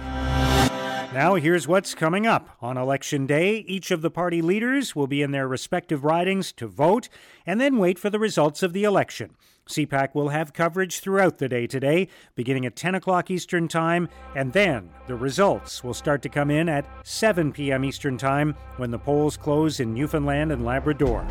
Now, 1.13 1.35
here's 1.35 1.67
what's 1.67 1.93
coming 1.93 2.25
up. 2.25 2.57
On 2.59 2.75
Election 2.75 3.27
Day, 3.27 3.57
each 3.67 3.91
of 3.91 4.01
the 4.01 4.09
party 4.09 4.41
leaders 4.41 4.95
will 4.95 5.05
be 5.05 5.21
in 5.21 5.29
their 5.29 5.47
respective 5.47 6.03
ridings 6.03 6.51
to 6.53 6.65
vote 6.65 7.07
and 7.45 7.61
then 7.61 7.77
wait 7.77 7.99
for 7.99 8.09
the 8.09 8.17
results 8.17 8.63
of 8.63 8.73
the 8.73 8.83
election. 8.83 9.35
CPAC 9.69 10.15
will 10.15 10.29
have 10.29 10.53
coverage 10.53 11.01
throughout 11.01 11.37
the 11.37 11.47
day 11.47 11.67
today, 11.67 12.07
beginning 12.33 12.65
at 12.65 12.75
10 12.75 12.95
o'clock 12.95 13.29
Eastern 13.29 13.67
Time, 13.67 14.09
and 14.35 14.53
then 14.53 14.89
the 15.05 15.13
results 15.13 15.83
will 15.83 15.93
start 15.93 16.23
to 16.23 16.29
come 16.29 16.49
in 16.49 16.67
at 16.67 16.89
7 17.03 17.51
p.m. 17.51 17.85
Eastern 17.85 18.17
Time 18.17 18.55
when 18.77 18.89
the 18.89 18.97
polls 18.97 19.37
close 19.37 19.79
in 19.79 19.93
Newfoundland 19.93 20.51
and 20.51 20.65
Labrador. 20.65 21.27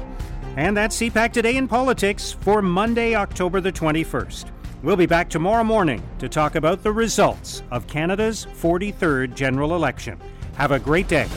And 0.57 0.77
that's 0.77 0.97
CPAC 0.97 1.33
Today 1.33 1.57
in 1.57 1.67
Politics 1.67 2.31
for 2.31 2.63
Monday, 2.63 3.17
October 3.17 3.61
the 3.61 3.73
21st. 3.73 4.62
We'll 4.83 4.97
be 4.97 5.07
back 5.07 5.31
tomorrow 5.31 5.63
morning 5.63 6.03
to 6.19 6.29
talk 6.29 6.57
about 6.57 6.83
the 6.83 6.91
results 6.91 7.63
of 7.71 7.87
Canada's 7.87 8.47
43rd 8.47 9.33
general 9.33 9.77
election. 9.77 10.21
Have 10.57 10.73
a 10.73 10.81
great 10.81 11.07
day. 11.07 11.29